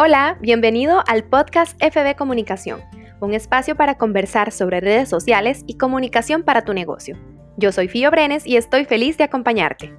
[0.00, 2.80] Hola, bienvenido al podcast FB Comunicación,
[3.20, 7.18] un espacio para conversar sobre redes sociales y comunicación para tu negocio.
[7.56, 9.92] Yo soy Fio Brenes y estoy feliz de acompañarte.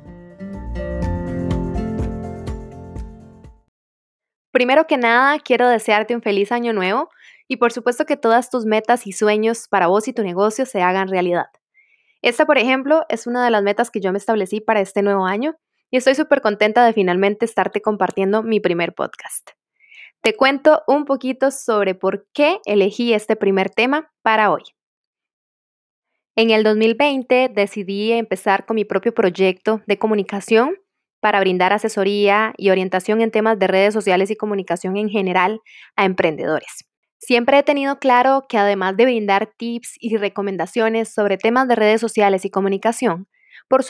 [4.51, 7.09] Primero que nada, quiero desearte un feliz año nuevo
[7.49, 10.81] y por supuesto que todas tus metas y sueños para vos y tu negocio se
[10.81, 11.47] hagan realidad.
[12.21, 15.25] Esta, por ejemplo, es una de las metas que yo me establecí para este nuevo
[15.25, 15.57] año
[15.91, 19.58] y estoy súper contenta de finalmente estarte compartiendo mi primer podcast.
[20.21, 24.63] Te cuento un poquito sobre por qué elegí este primer tema para hoy.
[26.35, 30.75] En el 2020 decidí empezar con mi propio proyecto de comunicación
[31.21, 35.61] para brindar asesoría y orientación en temas de redes sociales y comunicación en general
[35.95, 36.85] a emprendedores.
[37.17, 42.01] Siempre he tenido claro que además de brindar tips y recomendaciones sobre temas de redes
[42.01, 43.27] sociales y comunicación,
[43.69, 43.85] por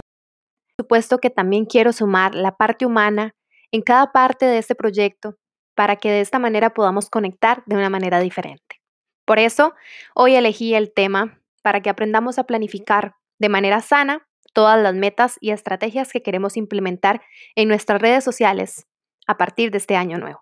[0.79, 3.35] supuesto que también quiero sumar la parte humana
[3.71, 5.37] en cada parte de este proyecto
[5.79, 8.81] para que de esta manera podamos conectar de una manera diferente.
[9.23, 9.75] Por eso,
[10.13, 15.37] hoy elegí el tema para que aprendamos a planificar de manera sana todas las metas
[15.39, 17.21] y estrategias que queremos implementar
[17.55, 18.87] en nuestras redes sociales
[19.25, 20.41] a partir de este año nuevo.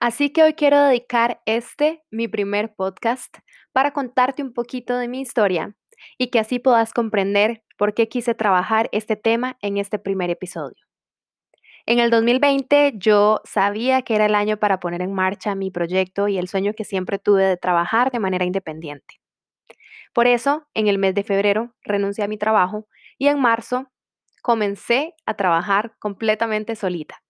[0.00, 3.36] Así que hoy quiero dedicar este, mi primer podcast,
[3.72, 5.76] para contarte un poquito de mi historia
[6.18, 10.87] y que así puedas comprender por qué quise trabajar este tema en este primer episodio.
[11.90, 16.28] En el 2020 yo sabía que era el año para poner en marcha mi proyecto
[16.28, 19.22] y el sueño que siempre tuve de trabajar de manera independiente.
[20.12, 23.90] Por eso, en el mes de febrero renuncié a mi trabajo y en marzo
[24.42, 27.22] comencé a trabajar completamente solita.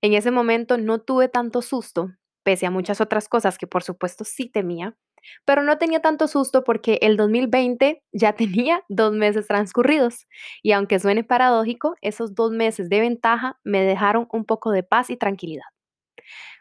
[0.00, 2.12] En ese momento no tuve tanto susto,
[2.48, 4.96] pese a muchas otras cosas que por supuesto sí temía,
[5.44, 8.32] pero no tenía tanto susto porque el 2020 ya
[8.72, 10.26] tenía dos meses transcurridos
[10.62, 15.10] y aunque suene paradójico, esos dos meses de ventaja me dejaron un poco de paz
[15.10, 15.66] y tranquilidad.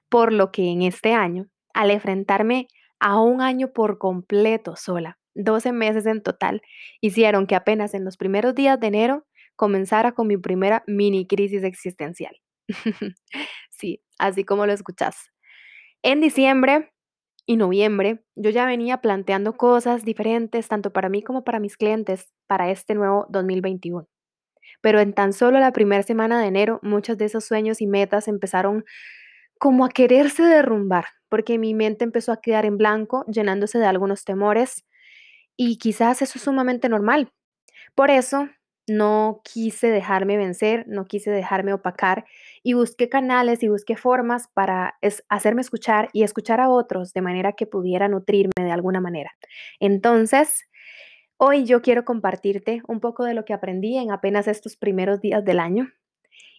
[0.09, 2.67] Por lo que en este año, al enfrentarme
[2.99, 6.63] a un año por completo sola, 12 meses en total,
[6.99, 9.25] hicieron que apenas en los primeros días de enero
[9.55, 12.35] comenzara con mi primera mini crisis existencial.
[13.69, 15.31] sí, así como lo escuchas.
[16.03, 16.91] En diciembre
[17.45, 22.31] y noviembre, yo ya venía planteando cosas diferentes, tanto para mí como para mis clientes,
[22.47, 24.07] para este nuevo 2021.
[24.81, 28.27] Pero en tan solo la primera semana de enero, muchos de esos sueños y metas
[28.27, 28.85] empezaron
[29.59, 34.25] como a quererse derrumbar, porque mi mente empezó a quedar en blanco, llenándose de algunos
[34.25, 34.85] temores,
[35.57, 37.31] y quizás eso es sumamente normal.
[37.95, 38.49] Por eso,
[38.87, 42.25] no quise dejarme vencer, no quise dejarme opacar
[42.67, 44.97] y busqué canales y busqué formas para
[45.29, 49.31] hacerme escuchar y escuchar a otros de manera que pudiera nutrirme de alguna manera.
[49.79, 50.67] Entonces,
[51.37, 55.45] hoy yo quiero compartirte un poco de lo que aprendí en apenas estos primeros días
[55.45, 55.93] del año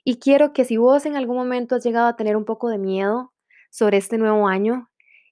[0.02, 2.78] y quiero que si vos en algún momento has llegado a tener un poco de
[2.78, 3.34] miedo
[3.68, 4.88] sobre este nuevo año,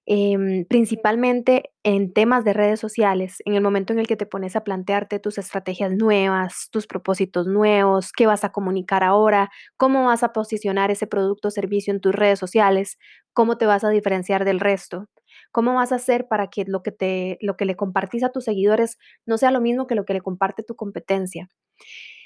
[0.09, 4.57] Em, principalmente en temas de redes sociales, en el momento en el que te pones
[4.57, 10.21] a plantearte tus estrategias nuevas, tus propósitos nuevos, qué vas a comunicar ahora, cómo vas
[10.21, 12.97] a posicionar ese producto o servicio en tus redes sociales,
[13.31, 15.05] cómo te vas a diferenciar del resto,
[15.53, 18.43] cómo vas a hacer para que lo que, te, lo que le compartís a tus
[18.43, 21.47] seguidores no sea lo mismo que lo que le comparte tu competencia,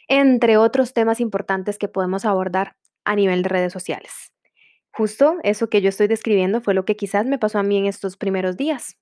[0.08, 4.34] entre otros temas importantes que podemos abordar a nivel de redes sociales.
[4.92, 7.86] Justo eso que yo estoy describiendo fue lo que quizás me pasó a mí en
[7.86, 8.98] estos primeros días.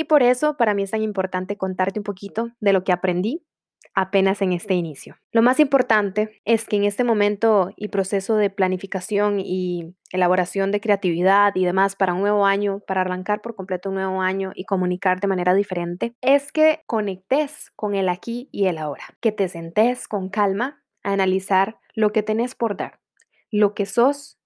[0.00, 3.44] Y por eso para mí es tan importante contarte un poquito de lo que aprendí
[3.92, 5.18] apenas en este inicio.
[5.30, 10.80] Lo más importante es que en este momento y proceso de planificación y elaboración de
[10.80, 14.64] creatividad y demás para un nuevo año, para arrancar por completo un nuevo año y
[14.64, 19.48] comunicar de manera diferente, es que conectes con el aquí y el ahora, que te
[19.48, 23.00] sentes con calma a analizar lo que tenés por dar,
[23.50, 24.40] lo que sos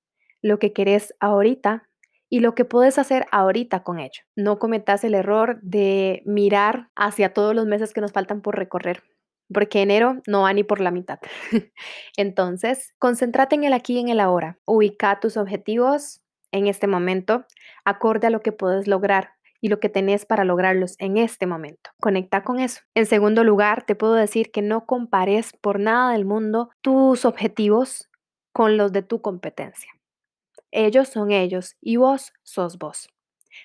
[0.45, 1.89] lo que querés ahorita
[2.29, 4.23] y lo que puedes hacer ahorita con ello.
[4.37, 9.03] No cometas el error de mirar hacia todos los meses que nos faltan por recorrer,
[9.53, 11.19] porque enero no va ni por la mitad.
[12.17, 14.59] Entonces, concéntrate en el aquí y en el ahora.
[14.65, 16.23] Ubica tus objetivos
[16.53, 17.47] en este momento,
[17.85, 21.91] acorde a lo que puedes lograr y lo que tenés para lograrlos en este momento.
[21.99, 22.83] Conecta con eso.
[22.95, 28.11] En segundo lugar, te puedo decir que no compares por nada del mundo tus objetivos
[28.53, 29.91] con los de tu competencia.
[30.77, 33.09] Ellos son ellos y vos sos vos.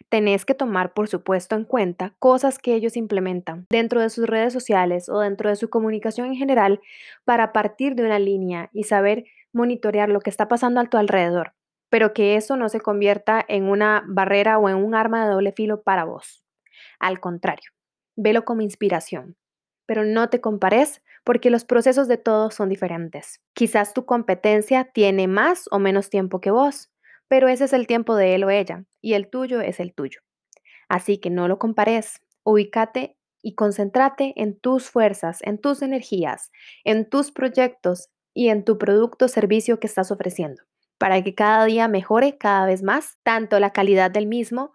[0.09, 4.53] Tenés que tomar, por supuesto, en cuenta cosas que ellos implementan dentro de sus redes
[4.53, 6.81] sociales o dentro de su comunicación en general
[7.25, 11.55] para partir de una línea y saber monitorear lo que está pasando a tu alrededor,
[11.89, 15.51] pero que eso no se convierta en una barrera o en un arma de doble
[15.51, 16.43] filo para vos.
[16.99, 17.71] Al contrario,
[18.15, 19.35] velo como inspiración,
[19.87, 23.41] pero no te compares porque los procesos de todos son diferentes.
[23.55, 26.91] Quizás tu competencia tiene más o menos tiempo que vos,
[27.29, 30.19] pero ese es el tiempo de él o ella y el tuyo es el tuyo.
[30.89, 36.51] Así que no lo compares, ubícate y concéntrate en tus fuerzas, en tus energías,
[36.83, 40.63] en tus proyectos y en tu producto o servicio que estás ofreciendo,
[40.97, 44.73] para que cada día mejore cada vez más tanto la calidad del mismo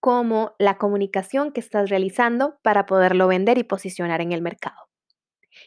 [0.00, 4.76] como la comunicación que estás realizando para poderlo vender y posicionar en el mercado.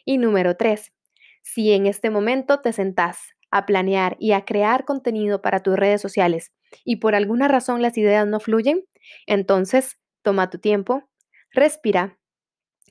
[0.05, 0.93] Y número tres,
[1.41, 6.01] si en este momento te sentás a planear y a crear contenido para tus redes
[6.01, 6.51] sociales
[6.83, 8.85] y por alguna razón las ideas no fluyen,
[9.25, 11.09] entonces toma tu tiempo,
[11.51, 12.19] respira,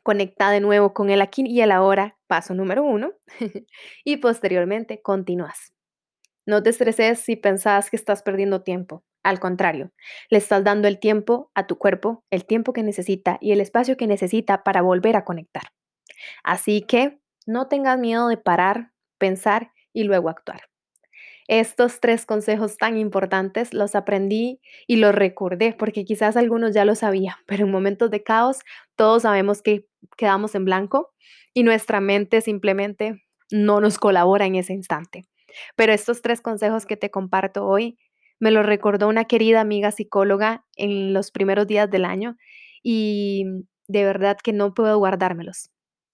[0.02, 3.12] conecta de nuevo con el aquí y el ahora, paso número uno,
[4.04, 5.72] y posteriormente continúas.
[6.46, 9.04] No te estreses si pensás que estás perdiendo tiempo.
[9.22, 9.92] Al contrario,
[10.30, 13.96] le estás dando el tiempo a tu cuerpo, el tiempo que necesita y el espacio
[13.96, 15.64] que necesita para volver a conectar.
[16.42, 20.62] Así que no tengas miedo de parar, pensar y luego actuar.
[21.48, 26.94] Estos tres consejos tan importantes los aprendí y los recordé porque quizás algunos ya lo
[26.94, 28.60] sabían, pero en momentos de caos
[28.96, 29.86] todos sabemos que
[30.16, 31.14] quedamos en blanco
[31.54, 35.24] y nuestra mente simplemente no nos colabora en ese instante.
[35.74, 37.98] Pero estos tres consejos que te comparto hoy
[38.38, 42.36] me los recordó una querida amiga psicóloga en los primeros días del año
[42.82, 43.44] y
[43.88, 45.70] de verdad que no puedo guardármelos.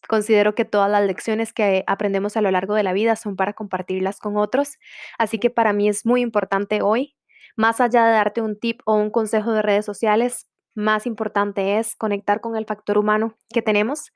[0.09, 3.55] Considero que todas las lecciones que aprendemos a lo largo de la vida son para
[3.55, 4.79] compartirlas con otros,
[5.19, 7.17] así que para mí es muy importante hoy,
[7.57, 11.95] más allá de darte un tip o un consejo de redes sociales, más importante es
[11.97, 14.13] conectar con el factor humano que tenemos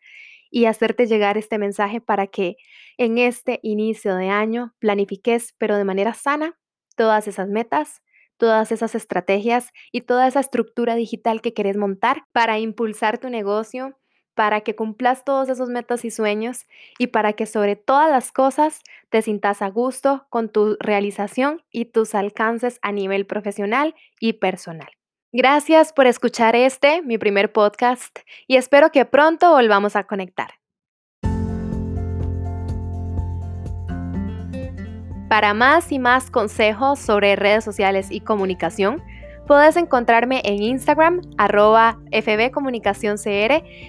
[0.51, 2.57] y hacerte llegar este mensaje para que
[2.97, 6.59] en este inicio de año planifiques, pero de manera sana,
[6.97, 8.03] todas esas metas,
[8.39, 13.98] todas esas estrategias y toda esa estructura digital que querés montar para impulsar tu negocio
[14.39, 18.83] para que cumplas todos esos metas y sueños y para que sobre todas las cosas
[19.09, 24.87] te sientas a gusto con tu realización y tus alcances a nivel profesional y personal.
[25.33, 30.51] Gracias por escuchar este, mi primer podcast, y espero que pronto volvamos a conectar.
[35.29, 39.03] Para más y más consejos sobre redes sociales y comunicación,
[39.49, 42.51] Puedes encontrarme en Instagram, arroba FB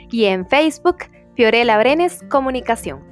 [0.09, 0.99] y en Facebook,
[1.35, 3.08] Fiorella Brenes Comunicación.